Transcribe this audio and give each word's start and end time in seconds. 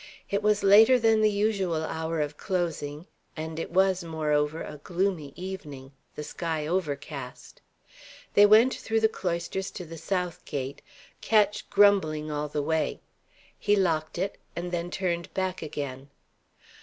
It 0.31 0.41
was 0.41 0.63
later 0.63 0.97
than 0.97 1.21
the 1.21 1.29
usual 1.29 1.83
hour 1.83 2.21
of 2.21 2.35
closing, 2.35 3.05
and 3.37 3.59
it 3.59 3.69
was, 3.69 4.03
moreover, 4.03 4.63
a 4.63 4.77
gloomy 4.83 5.31
evening, 5.35 5.91
the 6.15 6.23
sky 6.23 6.65
overcast. 6.65 7.61
They 8.33 8.47
went 8.47 8.73
through 8.73 9.01
the 9.01 9.07
cloisters 9.07 9.69
to 9.69 9.85
the 9.85 9.99
south 9.99 10.43
gate, 10.43 10.81
Ketch 11.21 11.69
grumbling 11.69 12.31
all 12.31 12.47
the 12.47 12.63
way. 12.63 12.99
He 13.59 13.75
locked 13.75 14.17
it, 14.17 14.39
and 14.55 14.71
then 14.71 14.89
turned 14.89 15.31
back 15.35 15.61
again. 15.61 16.09